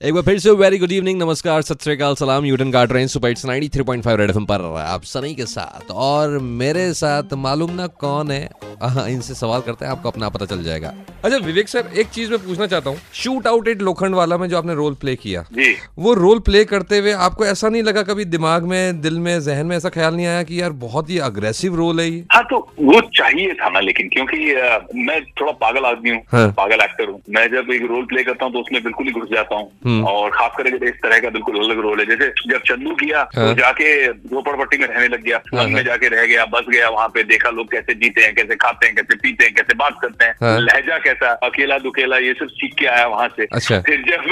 एक 0.00 0.14
बार 0.14 0.22
फिर 0.22 0.38
से 0.38 0.50
वेरी 0.50 0.78
गुड 0.78 0.92
इवनिंग 0.92 1.20
नमस्कार 1.22 1.62
सत 1.62 1.82
श्रीकाल 1.82 2.14
सलाम 2.14 2.44
यूटन 2.44 2.70
का 2.72 2.84
train 2.84 3.06
super 3.06 3.30
it's 3.30 3.44
93.5 3.46 4.16
red 4.18 4.30
FM 4.30 4.44
पर 4.44 4.62
आप 4.80 5.02
सनी 5.04 5.34
के 5.34 5.46
साथ। 5.46 5.90
और 5.92 6.38
मेरे 6.60 6.92
साथ 6.94 7.34
मालूम 7.36 7.70
ना 7.70 7.86
कौन 8.00 8.30
है? 8.30 8.48
हाँ, 8.82 9.08
इनसे 9.08 9.34
सवाल 9.34 9.60
करते 9.60 9.84
हैं 9.84 9.92
आपको 9.92 10.08
अपना 10.08 10.28
पता 10.28 10.46
चल 10.46 10.62
जाएगा। 10.64 10.92
अच्छा 11.24 11.36
विवेक 11.36 11.68
सर 11.68 11.90
एक 11.98 12.08
चीज़ 12.08 12.30
मैं 12.30 12.38
पूछना 12.38 12.66
चाहता 12.66 12.90
हूँ। 12.90 12.98
शूट 13.14 13.46
आउट 13.46 13.68
एट 13.68 13.82
लोखंड 13.82 14.14
वाला 14.14 14.36
में 14.38 14.48
जो 14.48 14.58
आपने 14.58 14.74
रोल 14.74 14.94
प्ले 14.94 15.14
किया 15.16 15.44
जी। 15.52 15.74
वो 15.98 16.14
रोल 16.14 16.38
प्ले 16.38 16.64
करते 16.64 16.98
हुए 16.98 17.12
आपको 17.26 17.44
ऐसा 17.46 17.68
नहीं 17.68 17.82
लगा 17.82 18.02
कभी 18.02 18.24
दिमाग 18.26 18.64
में 18.64 19.00
दिल 19.00 19.18
में 19.18 19.40
जहन 19.40 19.66
में 19.66 19.76
ऐसा 19.76 19.88
ख्याल 19.88 20.14
नहीं 20.14 20.26
आया 20.26 20.42
कि 20.42 20.60
यार 20.60 20.72
बहुत 20.86 21.10
ही 21.10 21.18
अग्रेसिव 21.28 21.76
रोल 21.76 22.00
है 22.00 22.08
ये? 22.10 22.24
हाँ 22.32 22.42
तो 22.44 22.58
वो 22.80 23.00
चाहिए 23.18 23.52
था 23.54 23.68
ना 23.68 23.80
लेकिन 23.80 24.08
क्योंकि 24.08 24.38
मैं 25.04 25.20
थोड़ा 25.40 25.52
पागल 25.60 25.84
आदमी 25.86 26.10
हूँ 26.10 26.22
हाँ। 26.32 26.48
पागल 26.56 26.84
एक्टर 26.84 27.10
हूँ। 27.10 27.20
मैं 27.30 27.46
जब 27.48 27.72
एक 27.72 27.86
रोल 27.90 28.04
प्ले 28.06 28.24
करता 28.24 28.44
हूँ 28.44 28.52
तो 28.52 28.60
उसमें 28.60 28.82
बिल्कुल 28.82 29.06
ही 29.06 29.12
घुस 29.12 29.28
जाता। 29.32 29.56
हूँ। 29.56 29.70
और 30.10 30.30
खास 30.30 30.52
करके 30.56 30.88
इस 30.88 30.94
तरह 31.02 31.18
का 31.18 31.30
बिल्कुल 31.30 31.58
अलग 31.64 31.80
रोल 31.80 32.00
है 32.00 32.06
जैसे 32.06 32.28
जब 32.48 32.62
चंदू 32.66 32.94
किया 32.94 33.20
हाँ। 33.36 33.46
तो 33.46 33.54
जाके 33.60 33.90
झोपड़पट्टी 34.12 34.78
में 34.78 34.86
रहने 34.86 35.08
लग 35.08 35.22
गया 35.22 35.40
हाँ, 35.54 35.66
में। 35.66 35.82
जाके 35.84 36.08
रह 36.08 36.24
गया 36.26 36.44
बस 36.54 36.66
गया 36.68 36.88
वहाँ 36.88 37.08
पे 37.14 37.22
देखा 37.22 37.50
लोग 37.50 37.70
कैसे 37.72 37.94
जीते 37.94 38.22
हैं 38.22 38.34
कैसे 38.34 38.56
खाते 38.56 38.86
हैं 38.86 38.94
कैसे 38.96 39.16
पीते 39.16 39.44
हैं 39.44 39.54
कैसे 39.54 39.74
बात 39.74 39.98
करते 40.02 40.24
हैं 40.24 40.34
हाँ। 40.42 40.58
लहजा 40.60 40.98
कैसा 40.98 41.32
अकेला 41.48 41.78
दुकेला 41.78 42.18
ये 42.18 42.32
सब 42.40 42.48
सीख 42.54 42.74
के 42.78 42.86
आया 42.86 43.06
वहाँ 43.06 43.28
से 43.36 43.46
अच्छा। 43.52 43.80
फिर 43.80 44.04
जब 44.10 44.28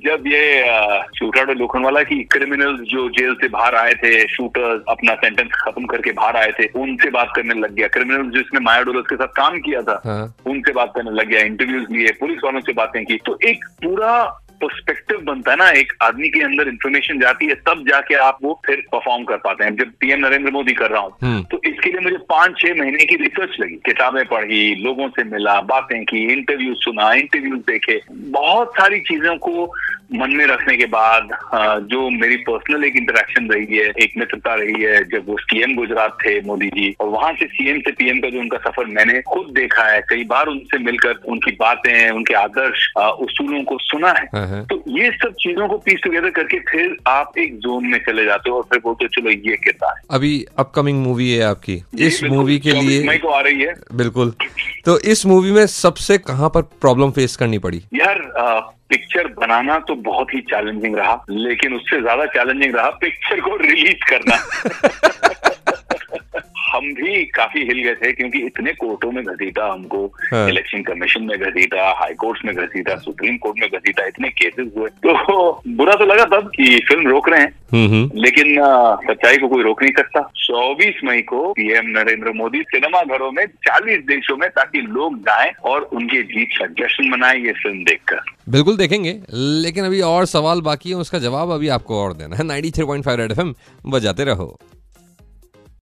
जब 0.06 0.26
ये 0.26 0.44
शूटर 1.18 1.54
लोखंडवाला 1.56 2.02
की 2.02 2.22
क्रिमिनल 2.32 2.76
जो 2.90 3.08
जेल 3.10 3.34
से 3.34 3.48
बाहर 3.48 3.74
आए 3.74 3.94
थे 3.94 4.12
शूटर्स 4.28 4.82
अपना 4.88 5.14
सेंटेंस 5.14 5.50
खत्म 5.54 5.86
करके 5.86 6.12
बाहर 6.12 6.36
आए 6.36 6.52
थे 6.60 6.66
उनसे 6.80 7.10
बात 7.10 7.32
करने 7.36 7.54
लग 7.54 7.74
गया 7.74 7.88
क्रिमिनल्स 7.88 8.34
जिसने 8.34 8.60
माया 8.60 8.82
डोलस 8.82 9.06
के 9.10 9.16
साथ 9.16 9.34
काम 9.36 9.58
किया 9.60 9.82
था। 9.82 9.96
उनसे 10.46 10.72
बात 10.72 10.92
करने 10.96 11.10
लग 11.10 11.28
गया 11.28 11.40
इंटरव्यूज़ 11.40 11.92
लिए 11.92 12.12
पुलिस 12.20 12.38
वालों 12.44 12.60
से 12.60 12.72
बातें 12.72 13.04
की 13.04 13.16
तो 13.26 13.38
एक 13.44 13.64
पूरा 13.84 14.12
पर्सपेक्टिव 14.60 15.20
बनता 15.24 15.50
है 15.50 15.56
ना 15.56 15.68
एक 15.78 15.92
आदमी 16.02 16.28
के 16.28 16.42
अंदर 16.44 16.68
इंफॉर्मेशन 16.68 17.20
जाती 17.20 17.46
है 17.46 17.54
तब 17.66 17.84
जाके 17.88 18.14
आप 18.20 18.38
वो 18.42 18.52
फिर 18.66 18.82
परफॉर्म 18.92 19.24
कर 19.24 19.36
पाते 19.40 19.64
हैं 19.64 19.74
जब 19.76 19.92
पीएम 20.00 20.26
नरेंद्र 20.26 20.50
मोदी 20.50 20.72
कर 20.74 20.90
रहा 20.90 21.02
हम्म। 21.02 21.34
हूँ 21.34 21.44
तो 21.44 21.60
इसके 21.66 21.90
लिए 21.90 22.00
मुझे 22.00 22.16
पाँच 22.30 22.58
छह 22.58 22.74
महीने 22.74 23.04
की 23.04 23.16
रिसर्च 23.16 23.56
लगी 23.60 23.76
किताबें 23.86 24.24
पढ़ी 24.26 24.62
लोगों 24.80 25.08
से 25.10 25.24
मिला 25.26 25.60
बातें 25.66 26.04
की 26.04 26.24
इंटरव्यू 26.32 26.74
सुना 26.80 27.12
इंटरव्यू 27.14 27.56
देखे 27.68 28.00
बहुत 28.10 28.72
सारी 28.74 29.00
चीज़ों 29.02 29.36
को 29.38 29.66
मन 30.14 30.30
में 30.30 30.44
रखने 30.46 30.76
के 30.76 30.86
बाद 30.86 31.28
जो 31.90 32.08
मेरी 32.10 32.36
पर्सनल 32.46 32.84
एक 32.84 32.96
इंटरेक्शन 32.96 33.48
रही 33.50 33.76
है 33.76 33.84
एक 34.00 34.12
मित्रता 34.18 34.54
रही 34.54 34.82
है 34.82 35.02
जब 35.08 35.28
वो 35.28 35.36
सीएम 35.40 35.74
गुजरात 35.76 36.16
थे 36.24 36.40
मोदी 36.40 36.68
जी 36.68 36.90
और 37.00 37.08
वहाँ 37.08 37.32
से 37.32 37.46
सीएम 37.46 37.78
से 37.80 37.92
पीएम 37.92 38.20
का 38.20 38.30
जो 38.30 38.40
उनका 38.40 38.58
सफ़र 38.58 38.86
मैंने 38.86 39.20
खुद 39.28 39.52
देखा 39.54 39.84
है 39.84 40.00
कई 40.08 40.24
बार 40.24 40.46
उनसे 40.46 40.78
मिलकर 40.78 41.20
उनकी 41.26 41.52
बातें 41.60 42.10
उनके 42.10 42.34
आदर्श 42.34 42.88
उसूलों 42.96 43.62
को 43.64 43.78
सुना 43.80 44.10
है। 44.10 44.24
हाँ, 44.34 44.46
हाँ। 44.48 44.64
तो 44.64 44.82
ये 44.88 45.10
सब 45.12 45.34
चीज़ों 45.40 45.68
को 45.68 45.78
पीस 45.78 46.00
टुगेदर 46.04 46.30
करके 46.30 46.58
फिर 46.70 46.96
आप 47.08 47.38
एक 47.38 47.58
जोन 47.58 47.86
में 47.86 47.98
चले 47.98 48.24
जाते 48.24 48.50
हो 48.50 48.56
और 48.56 48.62
फिर 48.62 48.80
बोलते 48.84 49.04
हो 49.04 49.08
चलो 49.14 49.30
ये 49.30 49.56
किरदार 49.56 49.94
है। 49.96 50.02
अभी 50.10 50.32
अपकमिंग 50.58 51.02
मूवी 51.02 51.30
है 51.30 51.42
आपकी। 51.44 51.80
इस 52.00 52.22
मूवी 52.24 52.58
के 52.58 52.72
लिए 52.72 53.02
मई 53.08 53.18
को 53.18 53.28
आ 53.28 53.40
रही 53.40 53.60
है। 53.60 53.74
बिल्कुल। 53.94 54.34
तो 54.84 54.98
इस 55.10 55.26
मूवी 55.26 55.52
में 55.52 55.66
सबसे 55.68 56.18
कहाँ 56.18 56.48
पर 56.48 56.62
प्रॉब्लम 56.80 57.10
फेस 57.10 57.36
करनी 57.36 57.58
पड़ी? 57.58 57.82
यार 57.94 58.20
पिक्चर 58.90 59.26
बनाना 59.26 59.78
तो 59.78 59.94
बहुत 59.94 60.34
ही 60.34 60.40
चैलेंजिंग 60.40 60.96
रहा 60.96 61.24
लेकिन 61.30 61.74
उससे 61.74 62.00
ज़्यादा 62.00 62.26
चैलेंजिंग 62.26 62.74
रहा 62.74 62.90
पिक्चर 62.90 63.40
को 63.40 63.56
रिलीज़ 63.56 64.10
करना। 64.10 64.36
हम 66.72 66.86
भी 66.94 67.24
काफ़ी 67.24 67.60
हिल 67.60 67.78
गए 67.82 67.94
थे 67.94 68.12
क्योंकि 68.12 68.38
इतने 68.38 68.72
कोर्टों 68.72 69.12
में 69.12 69.24
घसीटा 69.24 69.72
हमको 69.72 70.06
हाँ। 70.06 70.48
इलेक्शन 70.48 70.82
कमीशन 70.82 71.22
में 71.22 71.38
घसीटा 71.38 71.90
हाई 71.98 72.14
कोर्ट 72.14 72.44
में 72.44 72.54
घसीटा 72.54 72.96
सुप्रीम 72.96 73.36
कोर्ट 73.36 73.56
में 73.60 73.68
घसीटा 73.70 74.06
इतने 74.06 74.28
केसेस 74.28 74.68
हुए। 74.76 74.88
तो 74.88 75.62
बुरा 75.68 75.94
तो 75.94 76.04
लगा 76.04 76.24
तब 76.24 76.50
कि 76.56 76.80
फ़िल्म 76.88 77.08
रोक 77.08 77.28
रहे 77.28 77.40
हैं। 77.40 77.52
हम्म 77.72 77.86
हम्म। 77.86 78.20
लेकिन 78.20 78.56
सच्चाई 79.10 79.36
को 79.36 79.48
कोई 79.48 79.62
रोक 79.62 79.82
नहीं 79.82 79.92
सकता। 79.92 80.20
24 80.36 81.04
मई 81.04 81.22
को 81.22 81.52
पीएम 81.52 81.86
नरेंद्र 81.86 82.32
मोदी 82.32 82.62
सिनेमा 82.62 83.02
घरों 83.02 83.32
में 83.32 83.46
40 83.46 83.98
देशों 84.06 84.36
में 84.36 84.48
ताकि 84.50 84.80
लोग 84.80 85.18
जाएँ 85.18 85.52
और 85.64 85.82
उनकी 85.82 86.22
जीत 86.22 86.48
का 86.58 86.66
जश्न 86.66 87.08
मनाएँ 87.10 87.40
ये 87.40 87.52
फ़िल्म 87.52 87.84
देखकर। 87.84 88.20
बिल्कुल 88.50 88.76
देखेंगे, 88.76 89.12
लेकिन 89.32 89.84
अभी 89.84 90.00
और 90.00 90.24
सवाल 90.26 90.60
बाकी 90.60 90.88
है, 90.90 90.94
उसका 90.96 91.18
जवाब 91.18 91.50
अभी 91.50 91.68
आपको 91.68 92.00
और 92.00 92.12
देना 92.12 92.36
है। 92.36 92.44
Ninety 92.44 92.70
three 92.70 92.84
point 92.84 93.04
five 93.04 93.20
red 93.20 93.30
F 93.30 93.40
M 93.40 93.54
बजाते 93.86 94.24
रहो। 94.24 94.56